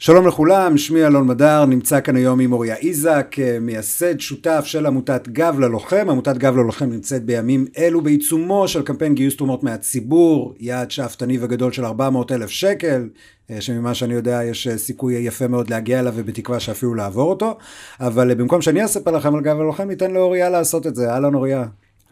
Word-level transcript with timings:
שלום 0.00 0.26
לכולם, 0.26 0.78
שמי 0.78 1.06
אלון 1.06 1.26
מדר, 1.26 1.64
נמצא 1.64 2.00
כאן 2.00 2.16
היום 2.16 2.40
עם 2.40 2.52
אוריה 2.52 2.76
איזק, 2.76 3.36
מייסד 3.60 4.20
שותף 4.20 4.62
של 4.64 4.86
עמותת 4.86 5.28
גב 5.28 5.58
ללוחם. 5.58 6.06
עמותת 6.10 6.36
גב 6.36 6.56
ללוחם 6.56 6.90
נמצאת 6.90 7.24
בימים 7.24 7.66
אלו 7.78 8.00
בעיצומו 8.00 8.68
של 8.68 8.82
קמפיין 8.82 9.14
גיוס 9.14 9.36
תרומות 9.36 9.62
מהציבור, 9.62 10.54
יעד 10.58 10.90
שאפתני 10.90 11.38
וגדול 11.40 11.72
של 11.72 11.84
400 11.84 12.32
אלף 12.32 12.50
שקל, 12.50 13.08
שממה 13.60 13.94
שאני 13.94 14.14
יודע 14.14 14.40
יש 14.44 14.68
סיכוי 14.76 15.14
יפה 15.14 15.48
מאוד 15.48 15.70
להגיע 15.70 16.00
אליו 16.00 16.12
ובתקווה 16.16 16.60
שאפילו 16.60 16.94
לעבור 16.94 17.30
אותו, 17.30 17.56
אבל 18.00 18.34
במקום 18.34 18.62
שאני 18.62 18.84
אספר 18.84 19.10
לכם 19.10 19.34
על 19.34 19.40
גב 19.40 19.56
ללוחם, 19.58 19.88
ניתן 19.88 20.10
לאוריה 20.10 20.50
לעשות 20.50 20.86
את 20.86 20.94
זה. 20.94 21.10
אהלן 21.10 21.34
אוריה. 21.34 21.64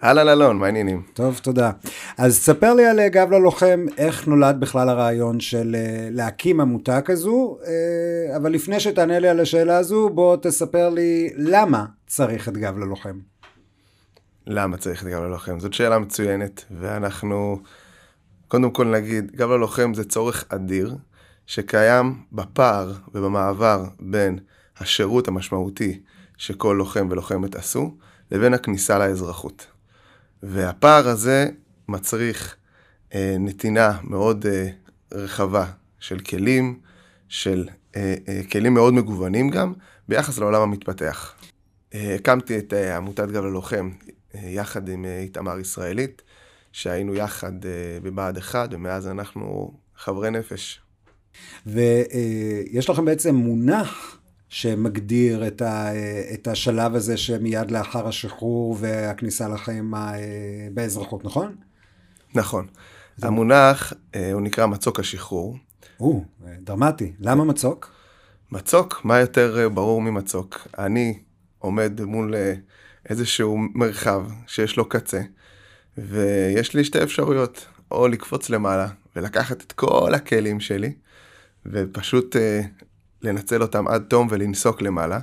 אהלן 0.05 0.29
אלון, 0.29 0.59
מה 0.59 0.67
העניינים? 0.67 1.03
טוב, 1.15 1.41
תודה. 1.43 1.71
אז 2.19 2.37
ספר 2.37 2.75
לי 2.75 2.87
על 2.87 3.09
גב 3.09 3.31
ללוחם, 3.31 3.87
איך 3.99 4.29
נולד 4.29 4.61
בכלל 4.61 4.89
הרעיון 4.89 5.41
של 5.41 5.77
להקים 6.11 6.61
עמותה 6.61 7.01
כזו, 7.01 7.59
אבל 8.37 8.53
לפני 8.53 8.81
שתענה 8.81 9.19
לי 9.19 9.29
על 9.29 9.41
השאלה 9.41 9.77
הזו, 9.77 10.09
בוא 10.09 10.37
תספר 10.43 10.89
לי 10.89 11.31
למה 11.37 11.85
צריך 12.07 12.49
את 12.49 12.57
גב 12.57 12.79
ללוחם. 12.79 13.19
למה 14.47 14.77
צריך 14.77 15.03
את 15.03 15.09
גב 15.09 15.23
ללוחם? 15.23 15.61
זאת 15.61 15.75
שאלה 15.75 15.99
מצוינת, 15.99 16.65
ואנחנו 16.81 17.61
קודם 18.49 18.71
כל 18.71 18.87
נגיד, 18.87 19.33
גב 19.37 19.51
ללוחם 19.51 19.95
זה 19.95 20.05
צורך 20.05 20.45
אדיר, 20.49 20.97
שקיים 21.47 22.15
בפער 22.33 22.93
ובמעבר 23.15 23.85
בין 24.01 24.39
השירות 24.79 25.29
המשמעותי 25.29 26.01
שכל 26.37 26.75
לוחם 26.79 27.09
ולוחמת 27.11 27.55
עשו, 27.55 27.95
לבין 28.33 28.55
הכניסה 28.55 28.99
לאזרחות. 28.99 29.67
והפער 30.43 31.09
הזה 31.09 31.49
מצריך 31.89 32.57
אה, 33.15 33.37
נתינה 33.41 33.99
מאוד 34.03 34.47
אה, 34.47 34.69
רחבה 35.13 35.67
של 36.01 36.21
כלים, 36.21 36.81
של 37.29 37.69
אה, 37.97 38.15
אה, 38.29 38.41
כלים 38.53 38.75
מאוד 38.75 38.95
מגוונים 38.95 39.51
גם, 39.51 39.73
ביחס 40.09 40.39
לעולם 40.39 40.63
המתפתח. 40.63 41.35
אה, 41.95 42.15
הקמתי 42.15 42.59
את 42.59 42.73
אה, 42.73 42.97
עמותת 42.97 43.29
גב 43.29 43.45
ללוחם 43.45 43.91
אה, 44.35 44.41
יחד 44.51 44.89
עם 44.89 45.05
אה, 45.05 45.21
איתמר 45.21 45.59
ישראלית, 45.59 46.23
שהיינו 46.73 47.15
יחד 47.15 47.67
אה, 47.67 47.99
בבה"ד 48.03 48.39
1, 48.39 48.69
ומאז 48.73 49.09
אנחנו 49.09 49.75
חברי 49.97 50.31
נפש. 50.31 50.81
ויש 51.67 52.91
לכם 52.91 53.05
בעצם 53.05 53.35
מונח 53.35 54.16
שמגדיר 54.49 55.47
את, 55.47 55.63
ה, 55.63 55.91
את 56.35 56.49
השלב 56.49 56.95
הזה 56.95 57.17
שמיד 57.17 57.71
לאחר 57.71 58.09
השחרור 58.09 58.77
והכניסה 58.81 59.49
לחיים 59.49 59.95
באזרחות, 60.75 61.25
נכון? 61.25 61.55
נכון. 62.35 62.67
המונח 63.23 63.93
הוא 64.33 64.41
נקרא 64.41 64.67
מצוק 64.67 65.01
השחרור. 65.01 65.57
או, 66.01 66.25
דרמטי. 66.61 67.13
למה 67.21 67.45
מצוק? 67.45 67.91
מצוק, 68.53 69.01
מה 69.05 69.19
יותר 69.19 69.69
ברור 69.75 70.03
ממצוק? 70.03 70.69
אני 70.79 71.19
עומד 71.59 72.01
מול 72.01 72.35
איזשהו 73.09 73.59
מרחב 73.75 74.27
שיש 74.47 74.77
לו 74.77 74.89
קצה, 74.89 75.21
ויש 75.99 76.75
לי 76.75 76.85
שתי 76.85 77.03
אפשרויות, 77.03 77.67
או 77.91 78.09
לקפוץ 78.09 78.51
למעלה 78.51 78.89
ולקחת 79.17 79.63
את 79.63 79.73
כל 79.73 80.15
הכלים 80.15 80.61
שלי, 80.61 80.93
ופשוט 81.67 82.37
לנצל 83.23 83.63
אותם 83.63 83.89
עד 83.89 84.03
תום 84.09 84.29
ולנסוק 84.31 84.83
למעלה, 84.83 85.19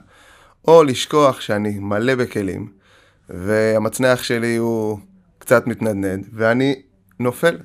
או 0.67 0.83
לשכוח 0.83 1.41
שאני 1.41 1.79
מלא 1.79 2.15
בכלים, 2.15 2.67
והמצנח 3.29 4.23
שלי 4.23 4.55
הוא 4.55 4.97
קצת 5.37 5.67
מתנדנד, 5.67 6.25
ואני 6.33 6.81
נופל. 7.19 7.57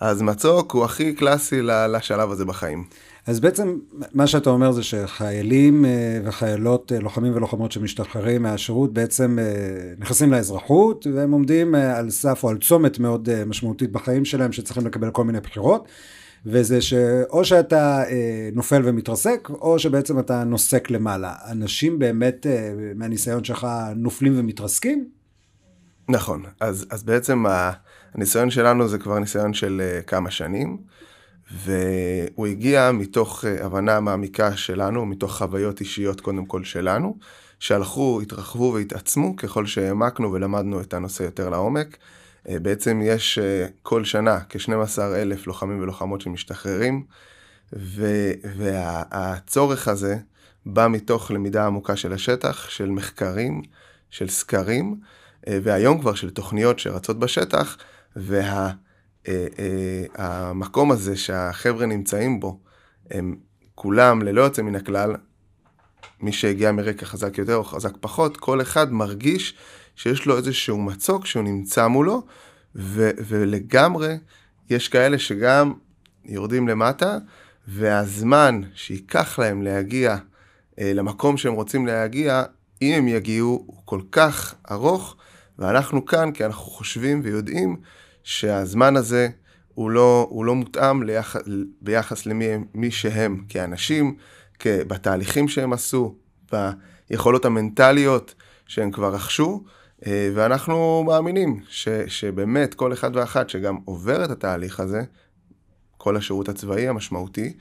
אז 0.00 0.22
מצוק 0.22 0.72
הוא 0.72 0.84
הכי 0.84 1.12
קלאסי 1.12 1.62
לשלב 1.62 2.30
הזה 2.30 2.44
בחיים. 2.44 2.84
אז 3.26 3.40
בעצם 3.40 3.78
מה 4.14 4.26
שאתה 4.26 4.50
אומר 4.50 4.72
זה 4.72 4.82
שחיילים 4.82 5.84
וחיילות, 6.24 6.92
לוחמים 7.00 7.36
ולוחמות 7.36 7.72
שמשתחררים 7.72 8.42
מהשירות 8.42 8.92
בעצם 8.92 9.38
נכנסים 9.98 10.32
לאזרחות 10.32 11.06
והם 11.14 11.32
עומדים 11.32 11.74
על 11.74 12.10
סף 12.10 12.44
או 12.44 12.48
על 12.48 12.58
צומת 12.58 12.98
מאוד 12.98 13.28
משמעותית 13.46 13.92
בחיים 13.92 14.24
שלהם 14.24 14.52
שצריכים 14.52 14.86
לקבל 14.86 15.10
כל 15.10 15.24
מיני 15.24 15.40
בחירות. 15.40 15.88
וזה 16.46 16.80
שאו 16.80 17.44
שאתה 17.44 18.02
אה, 18.08 18.48
נופל 18.52 18.82
ומתרסק, 18.84 19.48
או 19.50 19.78
שבעצם 19.78 20.18
אתה 20.18 20.44
נוסק 20.44 20.90
למעלה. 20.90 21.34
אנשים 21.50 21.98
באמת, 21.98 22.46
אה, 22.46 22.72
מהניסיון 22.94 23.44
שלך, 23.44 23.66
נופלים 23.96 24.38
ומתרסקים? 24.38 25.08
נכון, 26.08 26.42
אז, 26.60 26.86
אז 26.90 27.02
בעצם 27.02 27.44
הניסיון 28.14 28.50
שלנו 28.50 28.88
זה 28.88 28.98
כבר 28.98 29.18
ניסיון 29.18 29.54
של 29.54 29.82
אה, 29.84 30.02
כמה 30.02 30.30
שנים, 30.30 30.78
והוא 31.52 32.46
הגיע 32.46 32.90
מתוך 32.92 33.44
אה, 33.44 33.64
הבנה 33.64 34.00
מעמיקה 34.00 34.56
שלנו, 34.56 35.06
מתוך 35.06 35.36
חוויות 35.36 35.80
אישיות 35.80 36.20
קודם 36.20 36.46
כל 36.46 36.64
שלנו, 36.64 37.16
שהלכו, 37.58 38.20
התרחבו 38.20 38.72
והתעצמו 38.74 39.36
ככל 39.36 39.66
שהעמקנו 39.66 40.32
ולמדנו 40.32 40.80
את 40.80 40.94
הנושא 40.94 41.22
יותר 41.22 41.48
לעומק. 41.48 41.96
בעצם 42.48 43.00
יש 43.04 43.38
כל 43.82 44.04
שנה 44.04 44.38
כ-12 44.48 45.00
אלף 45.00 45.46
לוחמים 45.46 45.80
ולוחמות 45.80 46.20
שמשתחררים, 46.20 47.04
ו- 47.72 48.32
והצורך 48.56 49.88
הזה 49.88 50.16
בא 50.66 50.88
מתוך 50.88 51.30
למידה 51.30 51.66
עמוקה 51.66 51.96
של 51.96 52.12
השטח, 52.12 52.70
של 52.70 52.90
מחקרים, 52.90 53.62
של 54.10 54.28
סקרים, 54.28 55.00
והיום 55.46 56.00
כבר 56.00 56.14
של 56.14 56.30
תוכניות 56.30 56.78
שרצות 56.78 57.18
בשטח, 57.18 57.76
והמקום 60.16 60.88
וה, 60.90 60.94
הזה 60.94 61.16
שהחבר'ה 61.16 61.86
נמצאים 61.86 62.40
בו, 62.40 62.60
הם 63.10 63.36
כולם 63.74 64.22
ללא 64.22 64.40
יוצא 64.40 64.62
מן 64.62 64.76
הכלל, 64.76 65.14
מי 66.20 66.32
שהגיע 66.32 66.72
מרקע 66.72 67.06
חזק 67.06 67.38
יותר 67.38 67.56
או 67.56 67.64
חזק 67.64 67.92
פחות, 68.00 68.36
כל 68.36 68.62
אחד 68.62 68.92
מרגיש 68.92 69.54
שיש 69.98 70.26
לו 70.26 70.36
איזשהו 70.36 70.78
מצוק 70.78 71.26
שהוא 71.26 71.42
נמצא 71.42 71.86
מולו, 71.86 72.22
ו- 72.74 73.10
ולגמרי 73.26 74.14
יש 74.70 74.88
כאלה 74.88 75.18
שגם 75.18 75.72
יורדים 76.24 76.68
למטה, 76.68 77.18
והזמן 77.68 78.60
שייקח 78.74 79.38
להם 79.38 79.62
להגיע 79.62 80.16
אה, 80.80 80.92
למקום 80.94 81.36
שהם 81.36 81.52
רוצים 81.52 81.86
להגיע, 81.86 82.42
אם 82.82 82.94
הם 82.94 83.08
יגיעו, 83.08 83.64
הוא 83.66 83.76
כל 83.84 84.00
כך 84.12 84.54
ארוך, 84.70 85.16
ואנחנו 85.58 86.06
כאן 86.06 86.32
כי 86.32 86.44
אנחנו 86.44 86.64
חושבים 86.64 87.20
ויודעים 87.24 87.76
שהזמן 88.22 88.96
הזה 88.96 89.28
הוא 89.74 89.90
לא, 89.90 90.26
הוא 90.30 90.44
לא 90.44 90.54
מותאם 90.54 91.02
ליח, 91.02 91.36
ביחס 91.80 92.26
למי 92.26 92.90
שהם 92.90 93.44
כאנשים, 93.48 94.16
בתהליכים 94.64 95.48
שהם 95.48 95.72
עשו, 95.72 96.14
ביכולות 97.10 97.44
המנטליות 97.44 98.34
שהם 98.66 98.90
כבר 98.90 99.14
רכשו, 99.14 99.64
ואנחנו 100.06 101.04
מאמינים 101.06 101.60
ש, 101.68 101.88
שבאמת 102.06 102.74
כל 102.74 102.92
אחד 102.92 103.16
ואחת 103.16 103.50
שגם 103.50 103.76
עובר 103.84 104.24
את 104.24 104.30
התהליך 104.30 104.80
הזה, 104.80 105.02
כל 105.96 106.16
השירות 106.16 106.48
הצבאי 106.48 106.88
המשמעותי, 106.88 107.52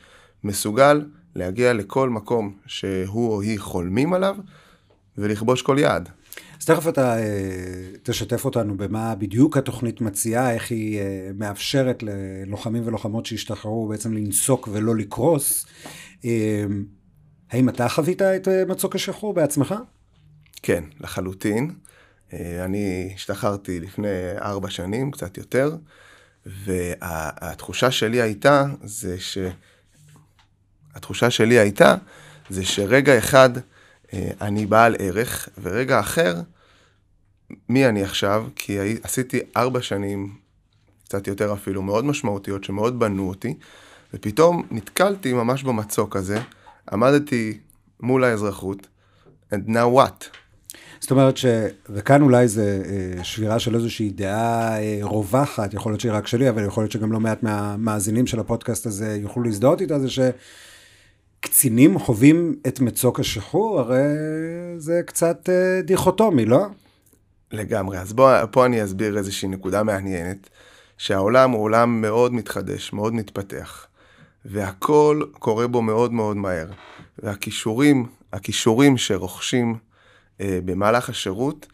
מסוגל 0.44 1.06
להגיע 1.36 1.74
לכל 1.74 2.10
מקום 2.10 2.54
שהוא 2.66 3.32
או 3.32 3.42
היא 3.42 3.60
חולמים 3.60 4.14
עליו 4.14 4.36
ולכבוש 5.18 5.62
כל 5.62 5.78
יעד. 5.80 6.10
אז 6.60 6.66
תכף 6.66 6.88
אתה 6.88 7.18
אה, 7.18 7.24
תשתף 8.04 8.46
אותנו 8.46 8.78
במה 8.78 9.16
בדיוק 9.16 9.58
התוכנית 9.58 10.02
מציעה, 10.02 10.54
איך 10.54 10.72
היא 10.72 11.00
אה, 11.00 11.30
מאפשרת 11.38 12.04
ללוחמים 12.04 12.84
ולוחמות 12.86 13.26
שהשתחררו 13.26 13.88
בעצם 13.88 14.14
לנסוק 14.14 14.70
ולא 14.72 14.96
לקרוס. 14.96 15.66
האם 17.52 17.70
אתה 17.70 17.90
חווית 17.90 18.22
את 18.22 18.48
מצוק 18.68 18.96
השחרור 18.96 19.34
בעצמך? 19.34 19.76
כן, 20.62 20.84
לחלוטין. 21.00 21.72
אה, 22.34 22.66
אני 22.66 23.12
השתחררתי 23.16 23.80
לפני 23.80 24.08
ארבע 24.42 24.70
שנים, 24.70 25.12
קצת 25.12 25.38
יותר, 25.38 25.76
והתחושה 26.46 27.92
שלי 27.92 28.22
הייתה, 28.22 28.66
זה 28.84 29.20
ש... 29.20 29.38
התחושה 30.96 31.30
שלי 31.30 31.60
הייתה, 31.60 31.96
זה 32.50 32.66
שרגע 32.66 33.18
אחד 33.18 33.50
אה, 34.14 34.30
אני 34.42 34.66
בעל 34.66 34.96
ערך, 35.00 35.50
ורגע 35.62 36.00
אחר, 36.00 36.36
מי 37.70 37.88
אני 37.88 38.04
עכשיו? 38.04 38.48
כי 38.56 38.78
עשיתי 39.04 39.40
ארבע 39.58 39.82
שנים, 39.82 40.36
קצת 41.04 41.28
יותר 41.28 41.54
אפילו, 41.54 41.82
מאוד 41.82 42.06
משמעותיות, 42.06 42.64
שמאוד 42.64 43.00
בנו 43.00 43.30
אותי, 43.30 43.58
ופתאום 44.14 44.68
נתקלתי 44.72 45.34
ממש 45.34 45.64
במצוק 45.64 46.16
הזה, 46.16 46.42
עמדתי 46.92 47.58
מול 48.00 48.24
האזרחות, 48.24 48.88
and 49.54 49.68
now 49.68 49.98
what? 49.98 50.38
זאת 51.00 51.12
אומרת 51.12 51.38
ש... 51.38 51.46
וכאן 51.90 52.22
אולי 52.22 52.48
זה 52.48 52.84
אה, 52.86 53.24
שבירה 53.24 53.60
של 53.60 53.76
איזושהי 53.76 54.10
דעה 54.10 54.80
אה, 54.80 55.00
רווחת, 55.02 55.74
יכול 55.74 55.92
להיות 55.92 56.02
שהיא 56.02 56.12
רק 56.12 56.28
שלי, 56.28 56.50
אבל 56.50 56.66
יכול 56.66 56.84
להיות 56.84 56.92
שגם 56.92 57.12
לא 57.12 57.20
מעט 57.20 57.44
מהמאזינים 57.44 58.28
של 58.28 58.40
הפודקאסט 58.40 58.86
הזה 58.86 59.18
יוכלו 59.22 59.44
להזדהות 59.44 59.82
איתה, 59.82 60.00
זה 60.00 60.08
שקצינים 61.40 62.00
חווים 62.00 62.56
את 62.68 62.80
מצוק 62.80 63.20
השחרור, 63.20 63.80
הרי 63.80 64.04
זה 64.78 65.02
קצת 65.06 65.50
אה, 65.50 65.82
דיכוטומי, 65.82 66.46
לא? 66.46 66.66
לגמרי. 67.52 68.00
אז 68.00 68.14
בוא, 68.14 68.46
פה 68.52 68.66
אני 68.66 68.84
אסביר 68.84 69.18
איזושהי 69.18 69.48
נקודה 69.48 69.84
מעניינת, 69.84 70.50
שהעולם 70.98 71.52
הוא 71.52 71.64
עולם 71.64 72.02
מאוד 72.02 72.34
מתחדש, 72.34 72.94
מאוד 72.94 73.14
מתפתח. 73.14 73.88
והכל 74.46 75.22
קורה 75.40 75.68
בו 75.68 75.82
מאוד 75.82 76.14
מאוד 76.14 76.38
מהר. 76.38 76.68
והכישורים, 77.20 78.06
הכישורים 78.34 78.98
שרוכשים 78.98 79.76
במהלך 80.40 81.10
השירות, 81.10 81.68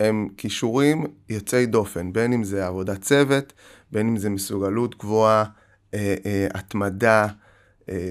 הם 0.00 0.28
כישורים 0.36 1.06
יוצאי 1.28 1.66
דופן, 1.66 2.12
בין 2.12 2.32
אם 2.32 2.44
זה 2.44 2.66
עבודת 2.66 3.02
צוות, 3.02 3.52
בין 3.92 4.08
אם 4.08 4.16
זה 4.16 4.30
מסוגלות 4.30 4.98
גבוהה, 4.98 5.44
אה, 5.94 6.14
אה, 6.26 6.46
התמדה, 6.54 7.26
אה, 7.88 8.10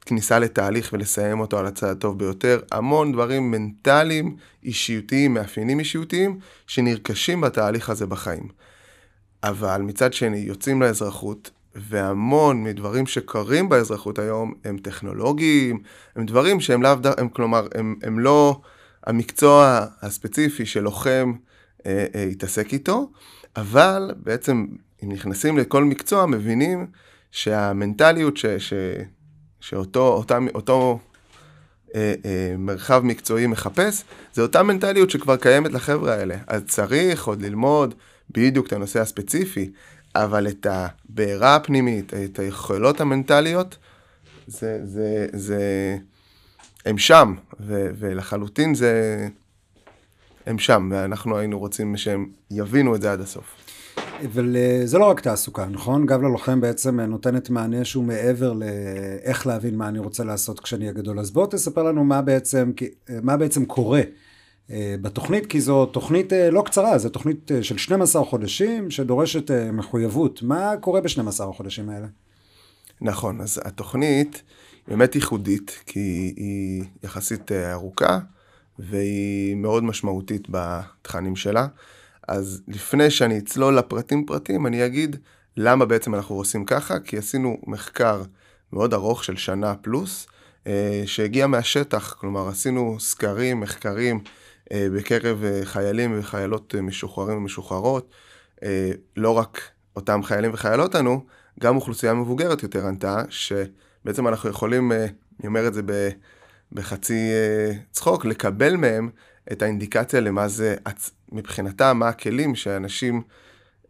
כניסה 0.00 0.38
לתהליך 0.38 0.90
ולסיים 0.92 1.40
אותו 1.40 1.58
על 1.58 1.66
הצד 1.66 1.86
הטוב 1.86 2.18
ביותר, 2.18 2.60
המון 2.72 3.12
דברים 3.12 3.50
מנטליים, 3.50 4.36
אישיותיים, 4.64 5.34
מאפיינים 5.34 5.78
אישיותיים, 5.78 6.38
שנרכשים 6.66 7.40
בתהליך 7.40 7.90
הזה 7.90 8.06
בחיים. 8.06 8.48
אבל 9.44 9.82
מצד 9.82 10.12
שני, 10.12 10.36
יוצאים 10.36 10.82
לאזרחות, 10.82 11.50
והמון 11.74 12.64
מדברים 12.64 13.06
שקורים 13.06 13.68
באזרחות 13.68 14.18
היום 14.18 14.54
הם 14.64 14.78
טכנולוגיים, 14.78 15.82
הם 16.16 16.26
דברים 16.26 16.60
שהם 16.60 16.82
לאו 16.82 16.94
דווקא, 16.94 17.24
כלומר, 17.32 17.66
הם, 17.74 17.96
הם 18.02 18.18
לא 18.18 18.60
המקצוע 19.06 19.86
הספציפי 20.02 20.66
שלוחם 20.66 21.32
אה, 21.86 22.06
אה, 22.14 22.28
איתו, 22.72 23.10
אבל 23.56 24.14
בעצם 24.16 24.66
אם 25.02 25.12
נכנסים 25.12 25.58
לכל 25.58 25.84
מקצוע 25.84 26.26
מבינים 26.26 26.86
שהמנטליות 27.30 28.36
ש, 28.36 28.46
ש, 28.46 28.72
שאותו 29.60 30.08
אותה, 30.08 30.38
אותו 30.54 30.98
אה, 31.94 32.14
אה, 32.24 32.54
מרחב 32.58 33.00
מקצועי 33.04 33.46
מחפש, 33.46 34.04
זה 34.32 34.42
אותה 34.42 34.62
מנטליות 34.62 35.10
שכבר 35.10 35.36
קיימת 35.36 35.72
לחבר'ה 35.72 36.14
האלה. 36.14 36.36
אז 36.46 36.62
צריך 36.66 37.26
עוד 37.26 37.42
ללמוד 37.42 37.94
בדיוק 38.30 38.66
את 38.66 38.72
הנושא 38.72 39.00
הספציפי, 39.00 39.70
אבל 40.14 40.48
את 40.48 40.66
הבעירה 40.70 41.56
הפנימית, 41.56 42.14
את 42.14 42.38
היכולות 42.38 43.00
המנטליות, 43.00 43.76
זה, 44.46 44.80
זה, 44.84 45.26
זה, 45.32 45.96
הם 46.86 46.98
שם, 46.98 47.34
ו, 47.60 47.90
ולחלוטין 47.98 48.74
זה, 48.74 49.28
הם 50.46 50.58
שם, 50.58 50.88
ואנחנו 50.92 51.38
היינו 51.38 51.58
רוצים 51.58 51.96
שהם 51.96 52.26
יבינו 52.50 52.94
את 52.94 53.02
זה 53.02 53.12
עד 53.12 53.20
הסוף. 53.20 53.44
אבל 54.24 54.56
אה, 54.56 54.80
זה 54.84 54.98
לא 54.98 55.04
רק 55.04 55.20
תעסוקה, 55.20 55.66
נכון? 55.66 56.06
גב 56.06 56.22
ללוחם 56.22 56.60
בעצם 56.60 57.00
נותנת 57.00 57.50
מענה 57.50 57.84
שהוא 57.84 58.04
מעבר 58.04 58.52
לאיך 58.52 59.46
להבין 59.46 59.76
מה 59.76 59.88
אני 59.88 59.98
רוצה 59.98 60.24
לעשות 60.24 60.60
כשאני 60.60 60.84
אהיה 60.84 60.92
גדול. 60.92 61.18
אז 61.18 61.30
בוא 61.30 61.46
תספר 61.46 61.82
לנו 61.82 62.04
מה 62.04 62.22
בעצם, 62.22 62.72
מה 63.22 63.36
בעצם 63.36 63.64
קורה 63.64 64.00
אה, 64.70 64.94
בתוכנית, 65.02 65.46
כי 65.46 65.60
זו 65.60 65.86
תוכנית 65.86 66.32
אה, 66.32 66.50
לא 66.50 66.62
קצרה, 66.66 66.98
זו 66.98 67.08
תוכנית 67.08 67.50
של 67.62 67.78
12 67.78 68.24
חודשים 68.24 68.90
שדורשת 68.90 69.50
מחויבות. 69.72 70.42
מה 70.42 70.74
קורה 70.80 71.00
ב-12 71.00 71.44
החודשים 71.50 71.88
האלה? 71.88 72.06
נכון, 73.00 73.40
אז 73.40 73.60
התוכנית 73.64 74.42
באמת 74.88 75.14
ייחודית, 75.14 75.82
כי 75.86 76.34
היא 76.36 76.84
יחסית 77.02 77.52
ארוכה, 77.52 78.18
והיא 78.78 79.56
מאוד 79.56 79.84
משמעותית 79.84 80.46
בתכנים 80.50 81.36
שלה. 81.36 81.66
אז 82.28 82.62
לפני 82.68 83.10
שאני 83.10 83.38
אצלול 83.38 83.78
לפרטים 83.78 84.26
פרטים, 84.26 84.66
אני 84.66 84.86
אגיד 84.86 85.16
למה 85.56 85.84
בעצם 85.84 86.14
אנחנו 86.14 86.34
עושים 86.34 86.64
ככה, 86.64 86.98
כי 87.00 87.18
עשינו 87.18 87.58
מחקר 87.66 88.22
מאוד 88.72 88.94
ארוך 88.94 89.24
של 89.24 89.36
שנה 89.36 89.74
פלוס, 89.74 90.26
אה, 90.66 91.02
שהגיע 91.06 91.46
מהשטח, 91.46 92.12
כלומר 92.12 92.48
עשינו 92.48 92.96
סקרים, 93.00 93.60
מחקרים 93.60 94.20
אה, 94.72 94.86
בקרב 94.96 95.44
אה, 95.44 95.60
חיילים 95.64 96.18
וחיילות 96.18 96.74
משוחררים 96.74 97.36
ומשוחררות, 97.36 98.10
לא 99.16 99.30
רק 99.30 99.60
אותם 99.96 100.22
חיילים 100.22 100.50
וחיילות 100.54 100.94
ענו, 100.94 101.24
גם 101.60 101.76
אוכלוסייה 101.76 102.14
מבוגרת 102.14 102.62
יותר 102.62 102.86
ענתה, 102.86 103.22
שבעצם 104.02 104.28
אנחנו 104.28 104.50
יכולים, 104.50 104.92
אני 104.92 105.46
אומר 105.46 105.68
את 105.68 105.74
זה 105.74 105.82
בחצי 106.72 107.30
צחוק, 107.90 108.24
לקבל 108.24 108.76
מהם 108.76 109.10
את 109.52 109.62
האינדיקציה 109.62 110.20
למה 110.20 110.48
זה 110.48 110.76
מבחינתם, 111.32 111.96
מה 111.98 112.08
הכלים 112.08 112.54
שאנשים 112.54 113.22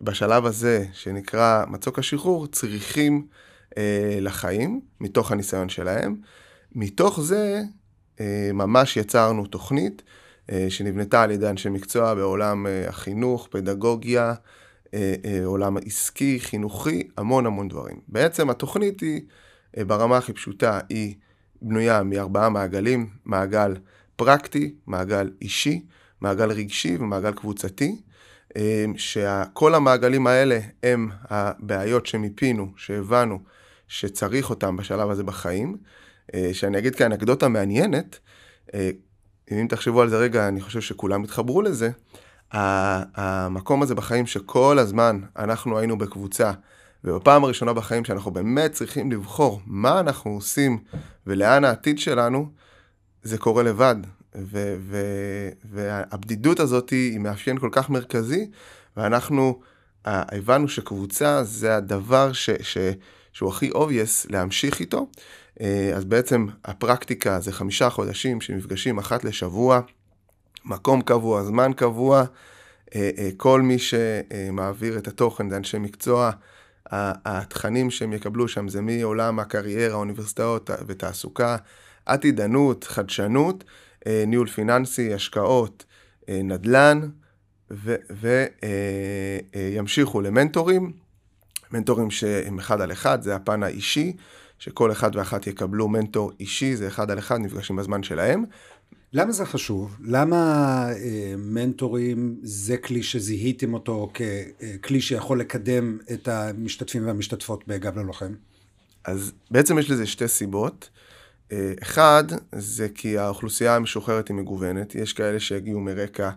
בשלב 0.01 0.47
הזה, 0.47 0.85
שנקרא 0.93 1.65
מצוק 1.69 1.99
השחרור, 1.99 2.47
צריכים 2.47 3.27
אה, 3.79 4.19
לחיים, 4.21 4.81
מתוך 5.01 5.33
הניסיון 5.33 5.69
שלהם. 5.69 6.17
מתוך 6.73 7.21
זה 7.21 7.63
אה, 8.21 8.51
ממש 8.55 8.97
יצרנו 8.97 9.47
תוכנית 9.47 10.03
אה, 10.51 10.67
שנבנתה 10.69 11.23
על 11.23 11.31
ידי 11.31 11.49
אנשי 11.49 11.69
מקצוע 11.69 12.15
בעולם 12.15 12.67
אה, 12.67 12.89
החינוך, 12.89 13.49
פדגוגיה, 13.51 14.35
אה, 14.95 15.15
אה, 15.25 15.41
עולם 15.45 15.77
העסקי, 15.77 16.41
חינוכי, 16.41 17.09
המון 17.17 17.47
המון 17.47 17.69
דברים. 17.69 18.01
בעצם 18.09 18.51
התוכנית 18.51 19.01
היא, 19.01 19.21
אה, 19.21 19.27
ברמה 19.77 20.17
הכי 20.17 20.33
פשוטה, 20.33 20.81
היא 20.89 21.15
בנויה 21.63 22.03
מארבעה 22.03 22.49
מעגלים, 22.49 23.11
מעגל 23.25 23.75
פרקטי, 24.17 24.75
מעגל 24.87 25.31
אישי, 25.43 25.83
מעגל 26.21 26.51
רגשי 26.51 26.97
ומעגל 27.01 27.33
קבוצתי, 27.33 28.01
אה, 28.57 28.85
שכל 28.97 29.75
המעגלים 29.75 30.27
האלה 30.27 30.59
הם 30.83 31.09
הבעיות 31.31 32.07
שמיפינו, 32.07 32.73
שהבנו 32.77 33.39
שצריך 33.89 34.51
אותם 34.51 34.77
בשלב 34.77 35.11
הזה 35.11 35.23
בחיים. 35.23 35.77
אה, 36.35 36.51
שאני 36.53 36.79
אגיד 36.79 36.95
כאנקדוטה 36.95 37.49
מעניינת, 37.49 38.19
אה, 38.75 38.91
אם 39.51 39.67
תחשבו 39.69 40.03
על 40.03 40.09
זה 40.09 40.19
רגע, 40.19 40.49
אני 40.49 40.61
חושב 40.61 40.81
שכולם 40.81 41.25
יתחברו 41.25 41.63
לזה. 41.63 41.91
המקום 42.53 43.83
הזה 43.83 43.95
בחיים 43.95 44.27
שכל 44.27 44.79
הזמן 44.79 45.21
אנחנו 45.37 45.79
היינו 45.79 45.99
בקבוצה, 45.99 46.53
ובפעם 47.05 47.45
הראשונה 47.45 47.73
בחיים 47.73 48.05
שאנחנו 48.05 48.31
באמת 48.31 48.73
צריכים 48.73 49.13
לבחור 49.13 49.61
מה 49.67 50.01
אנחנו 50.01 50.31
עושים 50.31 50.79
ולאן 51.27 51.65
העתיד 51.65 51.99
שלנו, 51.99 52.47
זה 53.23 53.39
קורה 53.39 53.63
לבד. 53.63 53.97
ו- 54.35 54.77
ו- 54.81 55.49
והבדידות 55.65 56.61
הזאת 56.61 56.91
היא 56.91 57.19
מאפיין 57.19 57.59
כל 57.59 57.69
כך 57.73 57.91
מרכזי, 57.91 58.51
ואנחנו 58.97 59.61
הבנו 60.05 60.69
שקבוצה 60.69 61.45
זה 61.45 61.77
הדבר 61.77 62.33
ש- 62.33 62.51
ש- 62.51 62.79
שהוא 63.33 63.51
הכי 63.51 63.71
obvious 63.71 64.27
להמשיך 64.31 64.81
איתו. 64.81 65.07
Uh, 65.59 65.63
אז 65.97 66.05
בעצם 66.05 66.47
הפרקטיקה 66.65 67.41
זה 67.41 67.53
חמישה 67.53 67.91
חודשים 67.91 68.41
שנפגשים 68.41 68.99
אחת 68.99 69.25
לשבוע, 69.25 69.81
מקום 70.65 71.03
קבוע, 71.03 71.45
זמן 71.45 71.73
קבוע, 71.73 72.25
uh, 72.87 72.91
uh, 72.91 72.95
כל 73.37 73.63
מי 73.63 73.77
שמעביר 73.79 74.99
את 74.99 75.09
התוכן 75.09 75.51
זה 75.51 75.57
אנשי 75.57 75.79
מקצוע. 75.79 76.31
התכנים 76.93 77.91
שהם 77.91 78.13
יקבלו 78.13 78.49
שם 78.49 78.69
זה 78.69 78.81
מעולם 78.81 79.39
הקריירה, 79.39 79.95
האוניברסיטאות 79.95 80.71
ותעסוקה, 80.87 81.57
עתידנות, 82.07 82.85
חדשנות, 82.85 83.65
אה, 84.07 84.25
ניהול 84.27 84.49
פיננסי, 84.49 85.15
השקעות, 85.15 85.85
אה, 86.29 86.41
נדל"ן, 86.45 87.01
וימשיכו 89.55 90.21
אה, 90.21 90.25
למנטורים, 90.25 90.93
מנטורים 91.71 92.11
שהם 92.11 92.59
אחד 92.59 92.81
על 92.81 92.93
אחד, 92.93 93.23
זה 93.23 93.35
הפן 93.35 93.63
האישי, 93.63 94.17
שכל 94.63 94.93
אחד 94.93 95.17
ואחת 95.17 95.47
יקבלו 95.47 95.89
מנטור 95.89 96.33
אישי, 96.41 96.77
זה 96.77 96.89
אחד 96.89 97.11
על 97.11 97.19
אחד, 97.19 97.39
נפגשים 97.39 97.77
בזמן 97.77 98.03
שלהם. 98.03 98.45
למה 99.13 99.33
זה 99.33 99.47
חשוב? 99.47 99.97
למה 100.05 100.37
אה, 100.93 101.35
מנטורים 101.39 102.37
זה 102.43 102.77
כלי 102.77 103.03
שזיהיתם 103.03 103.75
אותו 103.75 104.13
ככלי 104.15 105.01
שיכול 105.01 105.41
לקדם 105.41 105.99
את 106.13 106.29
המשתתפים 106.29 107.07
והמשתתפות 107.07 107.69
בגב 107.69 107.99
ללוחם? 107.99 108.33
אז 109.05 109.33
בעצם 109.51 109.79
יש 109.79 109.91
לזה 109.91 110.07
שתי 110.07 110.29
סיבות. 110.29 110.91
אה, 111.53 111.73
אחד, 111.83 112.25
זה 112.53 112.89
כי 112.95 113.19
האוכלוסייה 113.19 113.77
המשוחררת 113.77 114.29
היא 114.29 114.37
מגוונת, 114.37 114.95
יש 114.95 115.13
כאלה 115.13 115.41
שהגיעו 115.41 115.81
מרקע 115.81 116.31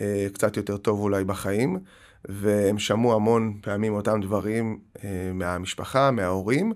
אה, 0.00 0.26
קצת 0.32 0.56
יותר 0.56 0.76
טוב 0.76 1.00
אולי 1.00 1.24
בחיים, 1.24 1.78
והם 2.28 2.78
שמעו 2.78 3.14
המון 3.14 3.58
פעמים 3.62 3.94
אותם 3.94 4.20
דברים 4.20 4.78
אה, 5.04 5.30
מהמשפחה, 5.34 6.10
מההורים, 6.10 6.72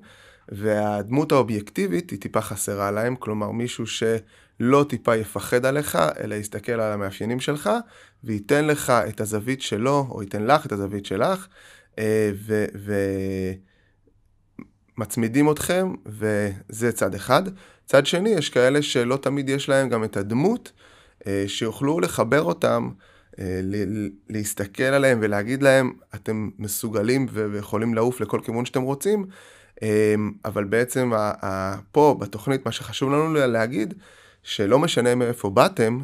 והדמות 0.48 1.32
האובייקטיבית 1.32 2.10
היא 2.10 2.20
טיפה 2.20 2.40
חסרה 2.40 2.90
להם, 2.90 3.16
כלומר 3.16 3.50
מישהו 3.50 3.84
שלא 3.86 4.84
טיפה 4.88 5.16
יפחד 5.16 5.66
עליך, 5.66 5.98
אלא 6.20 6.34
יסתכל 6.34 6.72
על 6.72 6.92
המאפיינים 6.92 7.40
שלך, 7.40 7.70
וייתן 8.24 8.66
לך 8.66 8.90
את 8.90 9.20
הזווית 9.20 9.62
שלו, 9.62 10.06
או 10.10 10.22
ייתן 10.22 10.46
לך 10.46 10.66
את 10.66 10.72
הזווית 10.72 11.06
שלך, 11.06 11.46
ו... 12.34 12.64
ו... 12.74 12.94
מצמידים 14.98 15.50
אתכם, 15.50 15.94
וזה 16.06 16.92
צד 16.92 17.14
אחד. 17.14 17.42
צד 17.86 18.06
שני, 18.06 18.28
יש 18.28 18.50
כאלה 18.50 18.82
שלא 18.82 19.16
תמיד 19.16 19.48
יש 19.48 19.68
להם 19.68 19.88
גם 19.88 20.04
את 20.04 20.16
הדמות, 20.16 20.72
אה, 21.26 21.44
שיוכלו 21.46 22.00
לחבר 22.00 22.42
אותם, 22.42 22.90
אה, 23.38 23.60
להסתכל 24.30 24.82
עליהם 24.82 25.18
ולהגיד 25.22 25.62
להם, 25.62 25.92
אתם 26.14 26.50
מסוגלים 26.58 27.26
ויכולים 27.32 27.94
לעוף 27.94 28.20
לכל 28.20 28.40
כיוון 28.44 28.64
שאתם 28.64 28.82
רוצים, 28.82 29.24
אה, 29.24 29.28
אבל 30.44 30.64
בעצם 30.64 31.12
פה, 31.92 32.16
בתוכנית, 32.20 32.66
מה 32.66 32.72
שחשוב 32.72 33.10
לנו 33.10 33.34
להגיד, 33.34 33.94
שלא 34.42 34.78
משנה 34.78 35.14
מאיפה 35.14 35.50
באתם, 35.50 36.00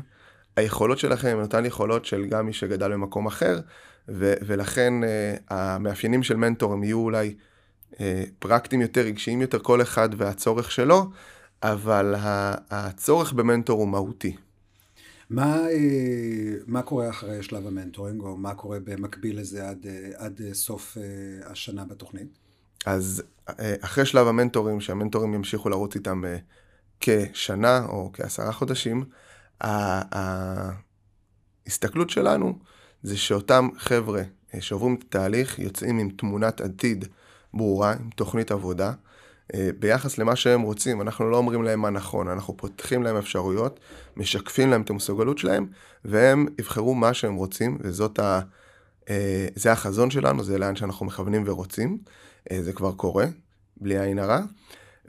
היכולות 0.57 0.99
שלכם 0.99 1.29
הן 1.29 1.43
אותן 1.43 1.64
יכולות 1.64 2.05
של 2.05 2.25
גם 2.25 2.47
מי 2.47 2.52
שגדל 2.52 2.93
במקום 2.93 3.26
אחר, 3.26 3.61
ו- 4.09 4.35
ולכן 4.47 4.95
המאפיינים 5.50 6.23
של 6.23 6.37
מנטור 6.37 6.73
הם 6.73 6.85
יהיו 6.85 6.99
אולי 6.99 7.35
פרקטיים 8.38 8.81
יותר, 8.81 9.00
רגשיים 9.00 9.41
יותר, 9.41 9.59
כל 9.59 9.83
אחד 9.83 10.09
והצורך 10.17 10.71
שלו, 10.71 11.11
אבל 11.62 12.14
הצורך 12.71 13.33
במנטור 13.33 13.81
הוא 13.81 13.88
מהותי. 13.88 14.37
מה, 15.31 15.59
מה 16.67 16.83
קורה 16.83 17.11
אחרי 17.11 17.43
שלב 17.43 17.67
המנטורינג, 17.67 18.21
או 18.21 18.37
מה 18.37 18.55
קורה 18.55 18.79
במקביל 18.85 19.41
לזה 19.41 19.69
עד, 19.69 19.87
עד 20.14 20.41
סוף 20.52 20.97
השנה 21.45 21.85
בתוכנית? 21.85 22.42
אז 22.87 23.23
אחרי 23.81 24.07
שלב 24.07 24.27
המנטורים, 24.27 24.81
שהמנטורים 24.81 25.35
ימשיכו 25.35 25.69
לרוץ 25.69 25.95
איתם 25.95 26.23
כשנה 27.01 27.85
או 27.85 28.11
כעשרה 28.12 28.53
חודשים, 28.53 29.05
ההסתכלות 31.67 32.11
שלנו 32.11 32.59
זה 33.03 33.17
שאותם 33.17 33.69
חבר'ה 33.79 34.23
אה, 34.55 34.61
שעוברים 34.61 34.95
את 34.95 35.03
התהליך 35.03 35.59
יוצאים 35.59 35.99
עם 35.99 36.11
תמונת 36.11 36.61
עתיד 36.61 37.05
ברורה, 37.55 37.93
עם 37.93 38.11
תוכנית 38.17 38.51
עבודה, 38.51 38.93
אה, 39.55 39.71
ביחס 39.79 40.19
למה 40.19 40.37
שהם 40.37 40.62
רוצים. 40.62 41.01
אנחנו 41.01 41.31
לא 41.31 41.37
אומרים 41.37 41.62
להם 41.62 41.81
מה 41.81 41.91
נכון, 41.91 42.29
אנחנו 42.29 42.57
פותחים 42.57 43.03
להם 43.03 43.17
אפשרויות, 43.17 43.81
משקפים 44.17 44.71
להם 44.71 44.83
את 44.83 44.91
המסוגלות 44.91 45.39
שלהם, 45.39 45.67
והם 46.05 46.47
יבחרו 46.59 46.95
מה 46.95 47.15
שהם 47.15 47.35
רוצים, 47.35 47.79
וזאת 47.81 48.19
ה... 48.19 48.41
אה, 49.11 49.47
זה 49.55 49.73
החזון 49.73 50.11
שלנו, 50.11 50.45
זה 50.45 50.59
לאן 50.59 50.77
שאנחנו 50.77 51.07
מכוונים 51.07 51.43
ורוצים. 51.47 51.99
זה 52.61 52.73
כבר 52.73 52.93
קורה, 52.93 53.27
בלי 53.77 53.99
עין 53.99 54.19
הרע. 54.19 54.41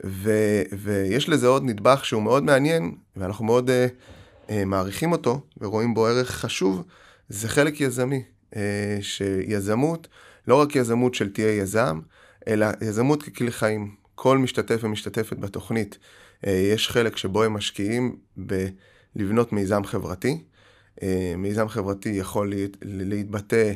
ו, 0.04 0.30
ויש 0.78 1.28
לזה 1.28 1.46
עוד 1.46 1.64
נדבך 1.64 2.04
שהוא 2.04 2.22
מאוד 2.22 2.42
מעניין, 2.42 2.94
ואנחנו 3.16 3.44
מאוד 3.44 3.70
uh, 3.70 4.50
uh, 4.50 4.52
מעריכים 4.66 5.12
אותו, 5.12 5.40
ורואים 5.60 5.94
בו 5.94 6.06
ערך 6.06 6.30
חשוב, 6.30 6.82
זה 7.28 7.48
חלק 7.48 7.80
יזמי. 7.80 8.22
Uh, 8.52 8.56
שיזמות, 9.00 10.08
לא 10.48 10.60
רק 10.60 10.76
יזמות 10.76 11.14
של 11.14 11.32
תהיה 11.32 11.58
יזם, 11.58 12.00
אלא 12.48 12.66
יזמות 12.80 13.22
ככלי 13.22 13.50
חיים. 13.50 13.94
כל 14.14 14.38
משתתף 14.38 14.80
ומשתתפת 14.82 15.36
בתוכנית, 15.36 15.98
uh, 16.44 16.48
יש 16.50 16.88
חלק 16.88 17.16
שבו 17.16 17.42
הם 17.42 17.52
משקיעים 17.54 18.16
בלבנות 18.36 19.52
מיזם 19.52 19.84
חברתי. 19.84 20.44
Uh, 21.00 21.04
מיזם 21.36 21.68
חברתי 21.68 22.08
יכול 22.08 22.50
להת, 22.50 22.76
להתבטא 22.82 23.72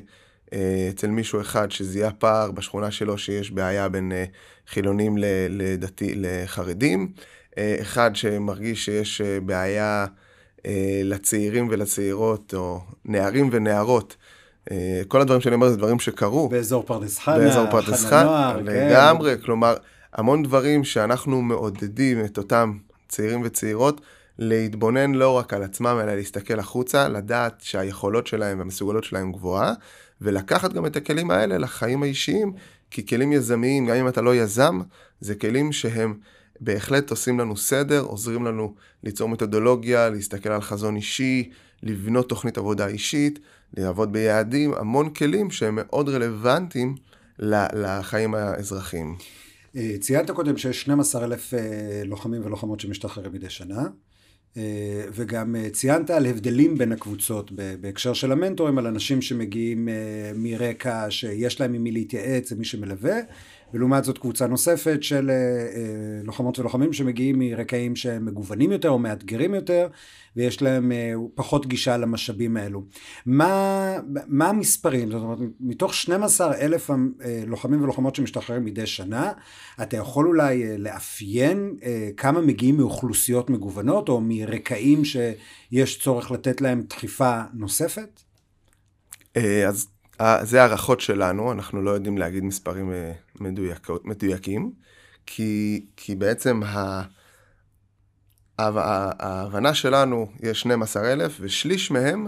אה, 0.52 0.88
אצל 0.90 1.06
מישהו 1.06 1.40
אחד 1.40 1.70
שזיהה 1.70 2.10
פער 2.10 2.50
בשכונה 2.50 2.90
שלו 2.90 3.18
שיש 3.18 3.50
בעיה 3.50 3.88
בין 3.88 4.12
אה, 4.12 4.24
חילונים 4.68 5.14
לדתי, 5.50 6.12
לחרדים, 6.16 7.12
אה, 7.58 7.76
אחד 7.80 8.16
שמרגיש 8.16 8.84
שיש 8.84 9.20
בעיה 9.44 10.06
לצעירים 11.04 11.68
ולצעירות, 11.70 12.54
או 12.54 12.80
נערים 13.04 13.48
ונערות. 13.52 14.16
כל 15.08 15.20
הדברים 15.20 15.40
שאני 15.40 15.54
אומר 15.54 15.68
זה 15.68 15.76
דברים 15.76 15.98
שקרו. 15.98 16.48
באזור 16.48 16.82
פרדס 16.82 17.18
חנה, 17.18 17.38
באזור 17.38 17.70
פרדס 17.70 18.04
חנה, 18.04 18.54
כן. 18.56 18.64
לגמרי, 18.64 19.36
כן. 19.36 19.42
כלומר, 19.42 19.76
המון 20.12 20.42
דברים 20.42 20.84
שאנחנו 20.84 21.42
מעודדים 21.42 22.24
את 22.24 22.38
אותם 22.38 22.78
צעירים 23.08 23.40
וצעירות 23.44 24.00
להתבונן 24.38 25.14
לא 25.14 25.30
רק 25.30 25.52
על 25.52 25.62
עצמם, 25.62 25.98
אלא 26.02 26.14
להסתכל 26.14 26.58
החוצה, 26.58 27.08
לדעת 27.08 27.60
שהיכולות 27.60 28.26
שלהם 28.26 28.58
והמסוגלות 28.58 29.04
שלהם 29.04 29.32
גבוהה, 29.32 29.72
ולקחת 30.20 30.72
גם 30.72 30.86
את 30.86 30.96
הכלים 30.96 31.30
האלה 31.30 31.58
לחיים 31.58 32.02
האישיים, 32.02 32.52
כי 32.90 33.06
כלים 33.06 33.32
יזמיים, 33.32 33.86
גם 33.86 33.96
אם 33.96 34.08
אתה 34.08 34.22
לא 34.22 34.34
יזם, 34.34 34.80
זה 35.20 35.34
כלים 35.34 35.72
שהם 35.72 36.14
בהחלט 36.60 37.10
עושים 37.10 37.38
לנו 37.38 37.56
סדר, 37.56 38.00
עוזרים 38.00 38.44
לנו 38.44 38.74
ליצור 39.04 39.28
מתודולוגיה, 39.28 40.08
להסתכל 40.08 40.48
על 40.48 40.60
חזון 40.60 40.96
אישי, 40.96 41.50
לבנות 41.82 42.28
תוכנית 42.28 42.58
עבודה 42.58 42.86
אישית, 42.86 43.38
לעבוד 43.76 44.12
ביעדים, 44.12 44.74
המון 44.74 45.10
כלים 45.10 45.50
שהם 45.50 45.78
מאוד 45.80 46.08
רלוונטיים 46.08 46.94
לחיים 47.38 48.34
האזרחיים. 48.34 49.16
אה, 49.76 49.94
ציינת 50.00 50.30
קודם 50.30 50.56
שיש 50.56 50.80
12 50.80 51.24
אלף 51.24 51.54
אה, 51.54 52.02
לוחמים 52.04 52.46
ולוחמות 52.46 52.80
שמשתחררים 52.80 53.32
מדי 53.32 53.50
שנה. 53.50 53.82
אה, 54.58 55.04
וגם 55.12 55.56
אה, 55.56 55.70
ציינת 55.70 56.10
על 56.10 56.26
הבדלים 56.26 56.78
בין 56.78 56.92
הקבוצות 56.92 57.52
בהקשר 57.80 58.12
של 58.12 58.32
המנטורים, 58.32 58.78
על 58.78 58.86
אנשים 58.86 59.22
שמגיעים 59.22 59.88
אה, 59.88 59.94
מרקע 60.34 61.06
שיש 61.10 61.60
להם 61.60 61.74
עם 61.74 61.82
מי 61.82 61.92
להתייעץ, 61.92 62.52
ומי 62.52 62.64
שמלווה, 62.64 63.16
ולעומת 63.74 64.04
זאת 64.04 64.18
קבוצה 64.18 64.46
נוספת 64.46 64.98
של 65.02 65.30
לוחמות 66.24 66.58
ולוחמים 66.58 66.92
שמגיעים 66.92 67.38
מרקעים 67.38 67.96
שהם 67.96 68.24
מגוונים 68.24 68.72
יותר 68.72 68.88
או 68.88 68.98
מאתגרים 68.98 69.54
יותר, 69.54 69.88
ויש 70.36 70.62
להם 70.62 70.92
פחות 71.34 71.66
גישה 71.66 71.96
למשאבים 71.96 72.56
האלו. 72.56 72.84
מה, 73.26 73.96
מה 74.26 74.48
המספרים? 74.48 75.10
זאת 75.10 75.22
אומרת, 75.22 75.38
מתוך 75.60 75.94
12 75.94 76.54
אלף 76.54 76.90
לוחמים 77.46 77.82
ולוחמות 77.82 78.14
שמשתחררים 78.14 78.64
מדי 78.64 78.86
שנה, 78.86 79.32
אתה 79.82 79.96
יכול 79.96 80.26
אולי 80.26 80.78
לאפיין 80.78 81.76
כמה 82.16 82.40
מגיעים 82.40 82.76
מאוכלוסיות 82.76 83.50
מגוונות, 83.50 84.08
או 84.08 84.20
מרקעים 84.20 85.02
שיש 85.04 85.98
צורך 85.98 86.30
לתת 86.30 86.60
להם 86.60 86.82
דחיפה 86.88 87.40
נוספת? 87.54 88.20
אז 89.68 89.88
זה 90.42 90.62
הערכות 90.62 91.00
שלנו, 91.00 91.52
אנחנו 91.52 91.82
לא 91.82 91.90
יודעים 91.90 92.18
להגיד 92.18 92.44
מספרים 92.44 92.92
מדויק, 93.40 93.88
מדויקים, 94.04 94.72
כי, 95.26 95.84
כי 95.96 96.14
בעצם 96.14 96.62
ה... 96.62 97.02
ההבנה 98.58 99.74
שלנו 99.74 100.26
יש 100.40 100.60
12,000 100.60 101.36
ושליש 101.40 101.90
מהם 101.90 102.26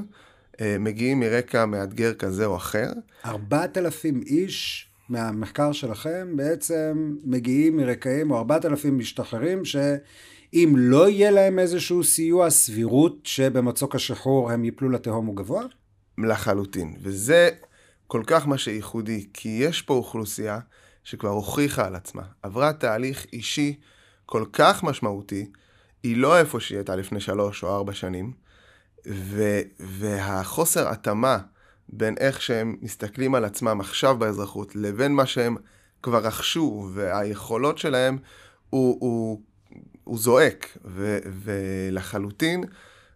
אה, 0.60 0.76
מגיעים 0.78 1.20
מרקע 1.20 1.66
מאתגר 1.66 2.14
כזה 2.14 2.46
או 2.46 2.56
אחר. 2.56 2.92
4,000 3.24 4.22
איש 4.26 4.86
מהמחקר 5.08 5.72
שלכם 5.72 6.36
בעצם 6.36 7.14
מגיעים 7.24 7.76
מרקעים, 7.76 8.30
או 8.30 8.38
4,000 8.38 8.98
משתחררים 8.98 9.64
שאם 9.64 10.74
לא 10.76 11.08
יהיה 11.08 11.30
להם 11.30 11.58
איזשהו 11.58 12.04
סיוע, 12.04 12.50
סבירות 12.50 13.18
שבמצוק 13.24 13.94
השחרור 13.94 14.50
הם 14.50 14.64
ייפלו 14.64 14.88
לתהום 14.88 15.26
הוא 15.26 15.36
גבוה? 15.36 15.62
לחלוטין, 16.18 16.96
וזה 17.02 17.50
כל 18.10 18.22
כך 18.26 18.46
מה 18.46 18.58
שייחודי, 18.58 19.26
כי 19.34 19.48
יש 19.48 19.82
פה 19.82 19.94
אוכלוסייה 19.94 20.58
שכבר 21.04 21.28
הוכיחה 21.28 21.86
על 21.86 21.94
עצמה, 21.94 22.22
עברה 22.42 22.72
תהליך 22.72 23.26
אישי 23.32 23.80
כל 24.26 24.44
כך 24.52 24.82
משמעותי, 24.82 25.50
היא 26.02 26.16
לא 26.16 26.38
איפה 26.38 26.60
שהיא 26.60 26.78
הייתה 26.78 26.96
לפני 26.96 27.20
שלוש 27.20 27.62
או 27.62 27.76
ארבע 27.76 27.92
שנים, 27.92 28.32
ו, 29.06 29.60
והחוסר 29.80 30.88
התאמה 30.88 31.38
בין 31.88 32.14
איך 32.20 32.42
שהם 32.42 32.76
מסתכלים 32.80 33.34
על 33.34 33.44
עצמם 33.44 33.80
עכשיו 33.80 34.18
באזרחות, 34.18 34.76
לבין 34.76 35.12
מה 35.12 35.26
שהם 35.26 35.56
כבר 36.02 36.26
רכשו, 36.26 36.90
והיכולות 36.94 37.78
שלהם, 37.78 38.18
הוא, 38.70 38.98
הוא, 39.00 39.40
הוא 40.04 40.18
זועק, 40.18 40.78
ו, 40.84 41.18
ולחלוטין, 41.44 42.64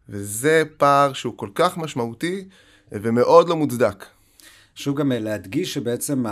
וזה 0.08 0.62
פער 0.76 1.12
שהוא 1.12 1.38
כל 1.38 1.48
כך 1.54 1.78
משמעותי 1.78 2.48
ומאוד 2.92 3.48
לא 3.48 3.56
מוצדק. 3.56 4.13
חשוב 4.76 4.98
גם 4.98 5.12
להדגיש 5.12 5.74
שבעצם 5.74 6.24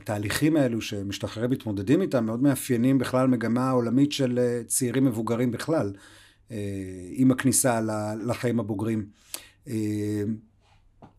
התהליכים 0.00 0.56
האלו 0.56 0.80
שמשתחררים 0.80 1.50
מתמודדים 1.50 2.02
איתם 2.02 2.26
מאוד 2.26 2.42
מאפיינים 2.42 2.98
בכלל 2.98 3.26
מגמה 3.26 3.70
עולמית 3.70 4.12
של 4.12 4.38
אה, 4.38 4.60
צעירים 4.66 5.04
מבוגרים 5.04 5.50
בכלל, 5.50 5.92
אה, 6.50 6.56
עם 7.10 7.30
הכניסה 7.30 7.80
לחיים 8.26 8.60
הבוגרים. 8.60 9.06
אה, 9.68 10.22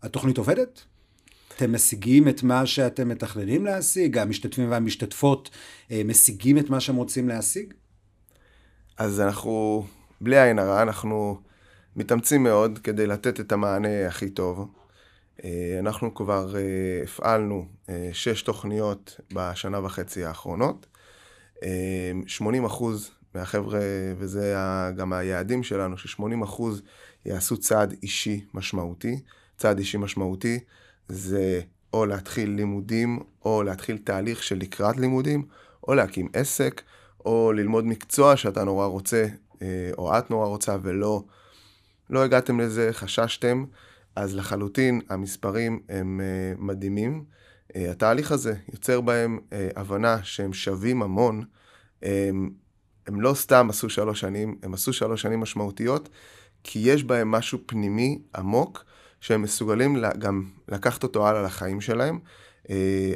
התוכנית 0.02 0.38
עובדת? 0.38 0.82
אתם 1.56 1.74
משיגים 1.74 2.28
את 2.28 2.44
מה 2.44 2.66
שאתם 2.66 3.10
מתכננים 3.10 3.66
להשיג? 3.66 4.18
המשתתפים 4.18 4.72
והמשתתפות 4.72 5.50
משיגים 6.06 6.58
את 6.58 6.70
מה 6.70 6.80
שהם 6.80 6.96
רוצים 6.96 7.30
להשיג? 7.30 7.74
אז 8.98 9.20
אנחנו, 9.20 9.86
בלי 10.22 10.40
עין 10.40 10.60
הרע, 10.60 10.82
אנחנו 10.82 11.38
מתאמצים 11.96 12.44
מאוד 12.44 12.80
כדי 12.84 13.08
לתת 13.08 13.40
את 13.40 13.52
המענה 13.52 14.08
הכי 14.08 14.30
טוב. 14.30 14.81
אה, 15.44 15.76
אנחנו 15.80 16.14
כבר 16.14 16.56
אה, 16.56 17.04
הפעלנו 17.04 17.66
אה, 17.90 18.10
שש 18.14 18.42
תוכניות 18.42 19.20
בשנה 19.34 19.86
וחצי 19.86 20.26
האחרונות. 20.26 20.86
80 22.28 22.66
אחוז 22.66 23.12
מהחבר'ה, 23.36 23.80
וזה 24.18 24.56
גם 24.98 25.14
היעדים 25.14 25.64
שלנו, 25.64 25.98
ש-80 25.98 26.44
אחוז 26.44 26.82
יעשו 27.26 27.58
צעד 27.58 27.96
אישי 28.04 28.46
משמעותי. 28.54 29.20
צעד 29.58 29.78
אישי 29.78 29.98
משמעותי 29.98 30.60
זה 31.08 31.62
או 31.94 32.06
להתחיל 32.06 32.50
לימודים, 32.50 33.20
או 33.46 33.64
להתחיל 33.64 33.98
תהליך 33.98 34.44
של 34.44 34.58
לקראת 34.58 34.98
לימודים, 34.98 35.46
או 35.88 35.94
להקים 35.94 36.30
עסק, 36.34 36.82
או 37.26 37.52
ללמוד 37.56 37.86
מקצוע 37.86 38.38
שאתה 38.38 38.64
נורא 38.64 38.86
רוצה, 38.86 39.26
או 39.98 40.18
את 40.18 40.30
נורא 40.30 40.48
רוצה, 40.48 40.76
ולא 40.82 41.24
לא 42.10 42.24
הגעתם 42.24 42.60
לזה, 42.60 42.90
חששתם. 42.92 43.66
אז 44.16 44.36
לחלוטין 44.36 45.02
המספרים 45.10 45.80
הם 45.90 46.22
uh, 46.22 46.62
מדהימים. 46.62 47.24
Uh, 47.74 47.78
התהליך 47.92 48.32
הזה 48.32 48.54
יוצר 48.74 49.02
בהם 49.02 49.40
uh, 49.40 49.54
הבנה 49.76 50.24
שהם 50.24 50.54
שווים 50.54 51.04
המון. 51.04 51.44
Um, 52.04 52.06
הם 53.08 53.22
לא 53.22 53.34
סתם 53.34 53.68
עשו 53.70 53.90
שלוש 53.90 54.20
שנים, 54.20 54.58
הם 54.64 54.74
עשו 54.74 54.94
שלוש 54.94 55.22
שנים 55.22 55.40
משמעותיות, 55.40 56.10
כי 56.64 56.80
יש 56.80 57.04
בהם 57.04 57.32
משהו 57.32 57.60
פנימי 57.66 58.22
עמוק, 58.36 58.86
שהם 59.22 59.42
מסוגלים 59.42 60.04
גם 60.18 60.44
לקחת 60.70 61.04
אותו 61.04 61.28
הלאה 61.28 61.42
לחיים 61.42 61.82
שלהם. 61.82 62.20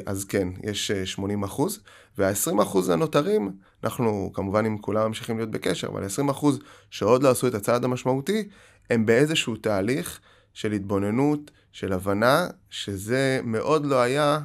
אז 0.06 0.24
כן, 0.24 0.48
יש 0.62 0.92
80 0.92 1.42
אחוז, 1.42 1.80
וה-20 2.18 2.62
אחוז 2.62 2.88
הנותרים, 2.88 3.52
אנחנו 3.84 4.30
כמובן 4.34 4.66
עם 4.66 4.78
כולם 4.78 5.06
ממשיכים 5.06 5.36
להיות 5.36 5.50
בקשר, 5.50 5.88
אבל 5.88 6.04
20 6.04 6.28
אחוז 6.28 6.58
שעוד 6.90 7.22
לא 7.22 7.30
עשו 7.30 7.46
את 7.46 7.54
הצעד 7.54 7.84
המשמעותי, 7.84 8.48
הם 8.90 9.06
באיזשהו 9.06 9.56
תהליך 9.56 10.20
של 10.56 10.72
התבוננות, 10.72 11.50
של 11.72 11.92
הבנה, 11.92 12.48
שזה 12.70 13.40
מאוד 13.44 13.86
לא 13.86 14.00
היה 14.00 14.40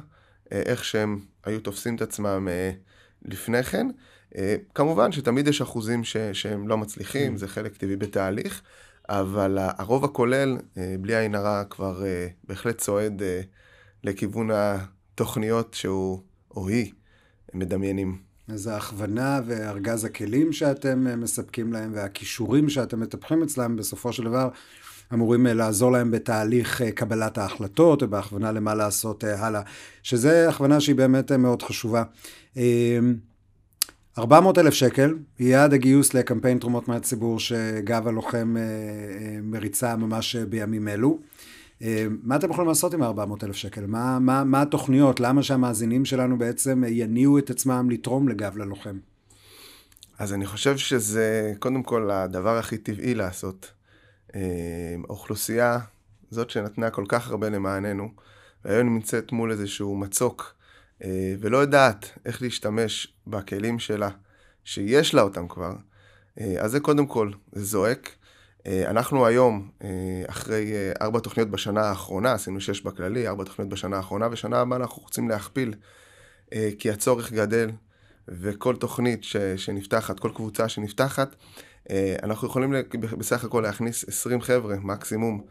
איך 0.50 0.84
שהם 0.84 1.20
היו 1.44 1.60
תופסים 1.60 1.96
את 1.96 2.02
עצמם 2.02 2.48
לפני 3.24 3.62
כן. 3.62 3.86
כמובן 4.74 5.12
שתמיד 5.12 5.48
יש 5.48 5.60
אחוזים 5.60 6.04
ש, 6.04 6.16
שהם 6.16 6.68
לא 6.68 6.78
מצליחים, 6.78 7.34
mm. 7.34 7.36
זה 7.36 7.48
חלק 7.48 7.76
טבעי 7.76 7.96
בתהליך, 7.96 8.62
אבל 9.08 9.58
הרוב 9.60 10.04
הכולל, 10.04 10.58
בלי 11.00 11.16
עין 11.16 11.34
הרע, 11.34 11.64
כבר 11.64 12.02
בהחלט 12.44 12.78
צועד 12.78 13.22
לכיוון 14.04 14.50
התוכניות 14.52 15.74
שהוא 15.74 16.22
או 16.56 16.68
היא 16.68 16.92
מדמיינים. 17.54 18.18
אז 18.48 18.66
ההכוונה 18.66 19.40
וארגז 19.46 20.04
הכלים 20.04 20.52
שאתם 20.52 21.20
מספקים 21.20 21.72
להם 21.72 21.90
והכישורים 21.94 22.68
שאתם 22.68 23.00
מטפחים 23.00 23.42
אצלם 23.42 23.76
בסופו 23.76 24.12
של 24.12 24.24
דבר 24.24 24.48
אמורים 25.14 25.46
לעזור 25.46 25.92
להם 25.92 26.10
בתהליך 26.10 26.82
קבלת 26.82 27.38
ההחלטות 27.38 28.02
ובהכוונה 28.02 28.52
למה 28.52 28.74
לעשות 28.74 29.24
הלאה, 29.24 29.60
שזה 30.02 30.48
הכוונה 30.48 30.80
שהיא 30.80 30.96
באמת 30.96 31.32
מאוד 31.32 31.62
חשובה. 31.62 32.02
400 34.18 34.58
אלף 34.58 34.74
שקל, 34.74 35.14
יעד 35.38 35.72
הגיוס 35.72 36.14
לקמפיין 36.14 36.58
תרומות 36.58 36.88
מהציבור 36.88 37.40
שגב 37.40 38.08
הלוחם 38.08 38.56
מריצה 39.42 39.96
ממש 39.96 40.36
בימים 40.36 40.88
אלו. 40.88 41.18
מה 42.22 42.36
אתם 42.36 42.50
יכולים 42.50 42.68
לעשות 42.68 42.94
עם 42.94 43.02
400 43.02 43.44
אלף 43.44 43.56
שקל? 43.56 43.86
מה, 43.86 44.18
מה, 44.18 44.44
מה 44.44 44.62
התוכניות? 44.62 45.20
למה 45.20 45.42
שהמאזינים 45.42 46.04
שלנו 46.04 46.38
בעצם 46.38 46.84
יניעו 46.86 47.38
את 47.38 47.50
עצמם 47.50 47.90
לתרום 47.90 48.28
לגב 48.28 48.56
ללוחם? 48.56 48.98
אז 50.18 50.32
אני 50.32 50.46
חושב 50.46 50.76
שזה 50.76 51.52
קודם 51.58 51.82
כל 51.82 52.10
הדבר 52.10 52.58
הכי 52.58 52.78
טבעי 52.78 53.14
לעשות. 53.14 53.70
אוכלוסייה, 55.08 55.78
זאת 56.30 56.50
שנתנה 56.50 56.90
כל 56.90 57.04
כך 57.08 57.30
הרבה 57.30 57.48
למעננו, 57.48 58.08
והיום 58.64 58.94
נמצאת 58.94 59.32
מול 59.32 59.50
איזשהו 59.50 59.96
מצוק, 59.96 60.54
ולא 61.40 61.58
יודעת 61.58 62.18
איך 62.26 62.42
להשתמש 62.42 63.14
בכלים 63.26 63.78
שלה, 63.78 64.10
שיש 64.64 65.14
לה 65.14 65.22
אותם 65.22 65.48
כבר, 65.48 65.72
אז 66.36 66.70
זה 66.70 66.80
קודם 66.80 67.06
כל, 67.06 67.30
זה 67.52 67.64
זועק. 67.64 68.10
אה, 68.66 68.90
אנחנו 68.90 69.26
היום, 69.26 69.70
אה, 69.84 69.88
אחרי 70.28 70.72
אה, 70.72 70.92
ארבע 71.00 71.20
תוכניות 71.20 71.50
בשנה 71.50 71.80
האחרונה, 71.80 72.32
עשינו 72.32 72.60
שש 72.60 72.80
בכללי, 72.80 73.28
ארבע 73.28 73.44
תוכניות 73.44 73.68
בשנה 73.68 73.96
האחרונה, 73.96 74.28
ושנה 74.32 74.60
הבאה 74.60 74.78
אנחנו 74.78 75.02
רוצים 75.02 75.28
להכפיל, 75.28 75.74
כי 76.78 76.90
הצורך 76.90 77.32
גדל, 77.32 77.70
וכל 78.28 78.76
תוכנית 78.76 79.24
ש, 79.24 79.36
שנפתחת, 79.36 80.20
כל 80.20 80.30
קבוצה 80.34 80.68
שנפתחת, 80.68 81.36
אנחנו 82.22 82.48
יכולים 82.48 82.74
בסך 83.18 83.44
הכל 83.44 83.60
להכניס 83.60 84.08
20 84.08 84.40
חבר'ה 84.40 84.76
מקסימום, 84.76 85.46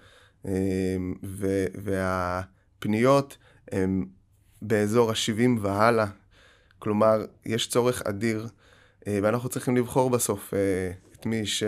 ו, 1.24 1.66
והפניות 1.84 3.38
הן 3.72 4.06
באזור 4.62 5.12
ה-70 5.12 5.60
והלאה, 5.62 6.06
כלומר, 6.80 7.26
יש 7.46 7.70
צורך 7.70 8.02
אדיר, 8.02 8.48
ואנחנו 9.08 9.50
צריכים 9.50 9.78
לבחור 9.78 10.10
בסוף 10.10 10.54
את 11.20 11.26
מי 11.26 11.46
ש... 11.46 11.64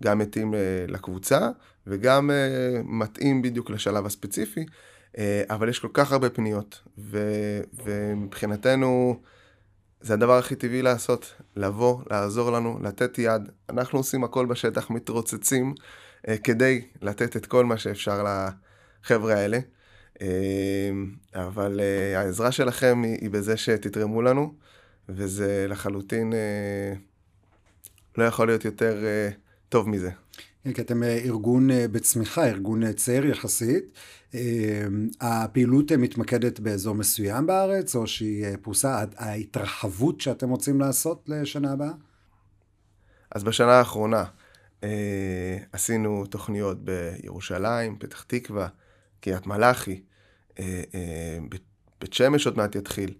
גם 0.00 0.18
מתאים 0.18 0.54
אה, 0.54 0.60
לקבוצה 0.88 1.48
וגם 1.86 2.30
אה, 2.30 2.80
מתאים 2.84 3.42
בדיוק 3.42 3.70
לשלב 3.70 4.06
הספציפי, 4.06 4.66
אה, 5.18 5.42
אבל 5.50 5.68
יש 5.68 5.78
כל 5.78 5.88
כך 5.92 6.12
הרבה 6.12 6.30
פניות, 6.30 6.82
ומבחינתנו 7.84 9.20
זה 10.02 10.14
הדבר 10.14 10.38
הכי 10.38 10.56
טבעי 10.56 10.82
לעשות, 10.82 11.34
לבוא, 11.56 12.02
לעזור 12.10 12.52
לנו, 12.52 12.78
לתת 12.82 13.18
יד. 13.18 13.42
אנחנו 13.70 13.98
עושים 13.98 14.24
הכל 14.24 14.46
בשטח, 14.46 14.90
מתרוצצים 14.90 15.74
כדי 16.44 16.88
לתת 17.02 17.36
את 17.36 17.46
כל 17.46 17.64
מה 17.64 17.76
שאפשר 17.76 18.24
לחבר'ה 19.04 19.34
האלה. 19.34 19.58
אבל 21.34 21.80
העזרה 22.16 22.52
שלכם 22.52 23.02
היא, 23.04 23.18
היא 23.20 23.30
בזה 23.30 23.56
שתתרמו 23.56 24.22
לנו, 24.22 24.54
וזה 25.08 25.66
לחלוטין 25.68 26.32
לא 28.18 28.24
יכול 28.24 28.46
להיות 28.46 28.64
יותר 28.64 29.04
טוב 29.68 29.88
מזה. 29.88 30.10
כן, 30.64 30.72
כי 30.72 30.80
אתם 30.80 31.02
אה, 31.02 31.18
ארגון 31.24 31.70
אה, 31.70 31.88
בצמיחה, 31.88 32.46
ארגון 32.46 32.82
אה, 32.82 32.92
צעיר 32.92 33.26
יחסית. 33.26 33.84
הפעילות 35.20 35.92
מתמקדת 35.92 36.60
באזור 36.60 36.94
מסוים 36.94 37.46
בארץ, 37.46 37.96
או 37.96 38.06
שהיא 38.06 38.46
פרוסה, 38.62 39.04
ההתרחבות 39.16 40.20
שאתם 40.20 40.48
רוצים 40.48 40.80
לעשות 40.80 41.24
לשנה 41.28 41.72
הבאה? 41.72 41.92
אז 43.30 43.44
בשנה 43.44 43.72
האחרונה 43.72 44.24
עשינו 45.72 46.26
תוכניות 46.26 46.78
בירושלים, 46.84 47.96
פתח 47.98 48.22
תקווה, 48.22 48.68
קריית 49.20 49.46
מלאכי, 49.46 50.02
בית 52.00 52.12
שמש 52.12 52.46
עוד 52.46 52.56
מעט 52.56 52.76
יתחיל, 52.76 53.14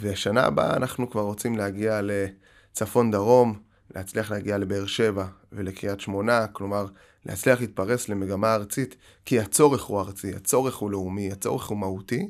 ושנה 0.00 0.44
הבאה 0.44 0.76
אנחנו 0.76 1.10
כבר 1.10 1.22
רוצים 1.22 1.56
להגיע 1.56 2.00
לצפון 2.02 3.10
דרום, 3.10 3.58
להצליח 3.94 4.30
להגיע 4.30 4.58
לבאר 4.58 4.86
שבע 4.86 5.26
ולקריית 5.52 6.00
שמונה, 6.00 6.46
כלומר 6.46 6.86
להצליח 7.26 7.60
להתפרס 7.60 8.08
למגמה 8.08 8.54
ארצית, 8.54 8.96
כי 9.24 9.40
הצורך 9.40 9.82
הוא 9.82 10.00
ארצי, 10.00 10.34
הצורך 10.34 10.76
הוא 10.76 10.90
לאומי, 10.90 11.32
הצורך 11.32 11.66
הוא 11.66 11.78
מהותי. 11.78 12.28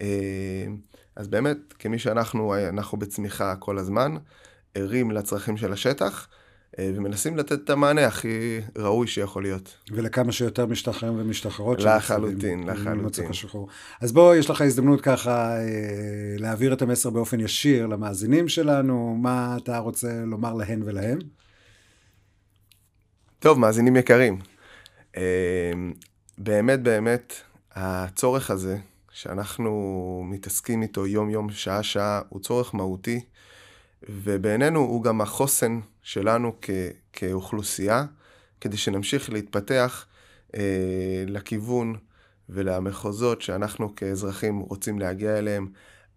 אה, 0.00 0.66
אז 1.16 1.28
באמת, 1.28 1.58
כמי 1.78 1.98
שאנחנו 1.98 2.54
אנחנו 2.68 2.98
בצמיחה 2.98 3.56
כל 3.56 3.78
הזמן, 3.78 4.16
ערים 4.74 5.10
לצרכים 5.10 5.56
של 5.56 5.72
השטח, 5.72 6.28
ומנסים 6.78 7.36
לתת 7.36 7.52
את 7.52 7.70
המענה 7.70 8.06
הכי 8.06 8.60
ראוי 8.78 9.06
שיכול 9.06 9.42
להיות. 9.42 9.76
ולכמה 9.90 10.32
שיותר 10.32 10.66
משתחררים 10.66 11.14
ומשתחררות. 11.18 11.80
לחלוטין, 11.80 12.68
לחלוטין. 12.68 13.30
אז 14.00 14.12
בוא, 14.12 14.34
יש 14.34 14.50
לך 14.50 14.60
הזדמנות 14.60 15.00
ככה 15.00 15.56
אה, 15.56 15.64
להעביר 16.38 16.72
את 16.72 16.82
המסר 16.82 17.10
באופן 17.10 17.40
ישיר 17.40 17.86
למאזינים 17.86 18.48
שלנו, 18.48 19.16
מה 19.22 19.56
אתה 19.62 19.78
רוצה 19.78 20.24
לומר 20.26 20.54
להן 20.54 20.82
ולהם? 20.82 21.18
טוב, 23.38 23.58
מאזינים 23.58 23.96
יקרים, 23.96 24.38
אה, 25.16 25.72
באמת 26.38 26.82
באמת 26.82 27.34
הצורך 27.72 28.50
הזה 28.50 28.78
שאנחנו 29.10 30.22
מתעסקים 30.30 30.82
איתו 30.82 31.06
יום-יום, 31.06 31.50
שעה-שעה, 31.50 32.20
הוא 32.28 32.40
צורך 32.40 32.74
מהותי. 32.74 33.20
ובעינינו 34.08 34.80
הוא 34.80 35.02
גם 35.02 35.20
החוסן 35.20 35.80
שלנו 36.02 36.52
כ- 36.62 36.70
כאוכלוסייה, 37.12 38.04
כדי 38.60 38.76
שנמשיך 38.76 39.30
להתפתח 39.30 40.06
אה, 40.56 41.24
לכיוון 41.26 41.96
ולמחוזות 42.48 43.42
שאנחנו 43.42 43.94
כאזרחים 43.96 44.58
רוצים 44.58 44.98
להגיע 44.98 45.38
אליהם. 45.38 45.68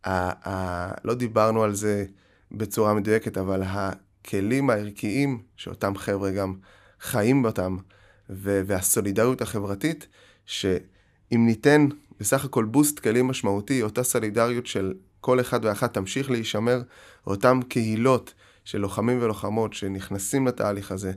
ה- 0.03 0.49
ה- 0.49 0.93
לא 1.03 1.13
דיברנו 1.13 1.63
על 1.63 1.75
זה 1.75 2.05
בצורה 2.51 2.93
מדויקת, 2.93 3.37
אבל 3.37 3.63
הכלים 3.65 4.69
הערכיים 4.69 5.41
שאותם 5.55 5.97
חבר'ה 5.97 6.31
גם 6.31 6.53
חיים 7.01 7.43
באותם, 7.43 7.77
ו- 8.29 8.61
והסולידריות 8.65 9.41
החברתית, 9.41 10.07
שאם 10.45 11.45
ניתן 11.45 11.87
בסך 12.19 12.45
הכל 12.45 12.65
בוסט 12.65 12.99
כלים 12.99 13.27
משמעותי, 13.27 13.81
אותה 13.81 14.03
סולידריות 14.03 14.65
של 14.65 14.93
כל 15.27 15.39
אחד 15.39 15.65
ואחת 15.65 15.93
תמשיך 15.93 16.31
להישמר, 16.31 16.81
אותם 17.27 17.59
קהילות 17.67 18.33
של 18.65 18.77
לוחמים 18.77 19.21
ולוחמות 19.21 19.73
שנכנסים 19.73 20.47
לתהליך 20.47 20.91
הזה, 20.91 21.11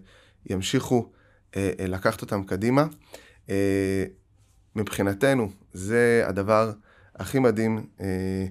ימשיכו 0.47 1.11
אה, 1.57 1.71
אה, 1.81 1.87
לקחת 1.87 2.23
אותם 2.23 2.43
קדימה. 2.45 2.87
אה, 3.51 4.05
מבחינתנו, 4.77 5.51
זה 5.73 6.25
הדבר 6.27 6.73
הכי 7.17 7.39
מדהים 7.39 7.87
אה, 8.01 8.47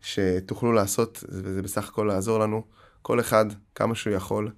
שתוכלו 0.00 0.72
לעשות, 0.72 1.24
וזה 1.28 1.62
בסך 1.62 1.88
הכל 1.88 2.04
לעזור 2.08 2.38
לנו, 2.38 2.62
כל 3.02 3.20
אחד 3.20 3.46
כמה 3.74 3.94
שהוא 3.94 4.14
יכול, 4.14 4.50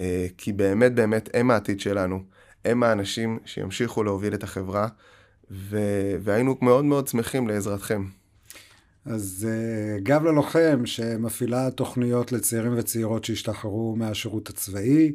אה, 0.00 0.26
כי 0.38 0.52
באמת 0.52 0.94
באמת 0.94 1.28
הם 1.34 1.50
העתיד 1.50 1.80
שלנו, 1.80 2.22
הם 2.64 2.82
האנשים 2.82 3.38
שימשיכו 3.44 4.04
להוביל 4.04 4.34
את 4.34 4.42
החברה, 4.42 4.88
ו... 5.50 5.78
והיינו 6.20 6.56
מאוד 6.60 6.84
מאוד 6.84 7.08
שמחים 7.08 7.48
לעזרתכם. 7.48 8.04
אז 9.06 9.46
uh, 9.48 10.00
גב 10.02 10.24
ללוחם 10.24 10.86
שמפעילה 10.86 11.70
תוכניות 11.70 12.32
לצעירים 12.32 12.78
וצעירות 12.78 13.24
שהשתחררו 13.24 13.96
מהשירות 13.96 14.48
הצבאי, 14.48 15.12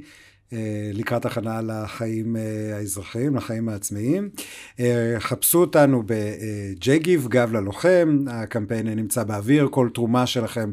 לקראת 0.93 1.25
הכנה 1.25 1.61
לחיים 1.61 2.35
האזרחיים, 2.73 3.35
לחיים 3.35 3.69
העצמאיים. 3.69 4.29
חפשו 5.19 5.61
אותנו 5.61 6.03
בג'ייגיב, 6.05 7.27
גב 7.27 7.53
ללוחם, 7.53 8.23
הקמפיין 8.27 8.87
נמצא 8.87 9.23
באוויר, 9.23 9.67
כל 9.71 9.89
תרומה 9.93 10.25
שלכם 10.25 10.71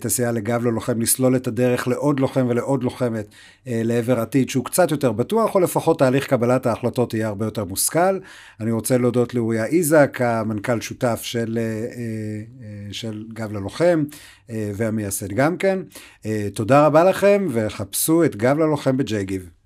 תסייע 0.00 0.32
לגב 0.32 0.64
ללוחם 0.64 1.00
לסלול 1.00 1.36
את 1.36 1.46
הדרך 1.46 1.88
לעוד 1.88 2.20
לוחם 2.20 2.46
ולעוד 2.48 2.84
לוחמת 2.84 3.26
לעבר 3.66 4.20
עתיד 4.20 4.50
שהוא 4.50 4.64
קצת 4.64 4.90
יותר 4.90 5.12
בטוח, 5.12 5.54
או 5.54 5.60
לפחות 5.60 5.98
תהליך 5.98 6.26
קבלת 6.26 6.66
ההחלטות 6.66 7.14
יהיה 7.14 7.28
הרבה 7.28 7.46
יותר 7.46 7.64
מושכל. 7.64 8.18
אני 8.60 8.70
רוצה 8.70 8.98
להודות 8.98 9.34
לאוריה 9.34 9.64
איזק, 9.64 10.18
המנכ"ל 10.20 10.80
שותף 10.80 11.20
של, 11.22 11.58
של 12.92 13.24
גב 13.32 13.52
ללוחם, 13.52 14.04
והמייסד 14.48 15.32
גם 15.32 15.56
כן. 15.56 15.78
תודה 16.54 16.86
רבה 16.86 17.04
לכם, 17.04 17.46
וחפשו 17.50 18.24
את 18.24 18.36
גב 18.36 18.58
ללוחם 18.58 18.96
Jagiv. 19.12 19.61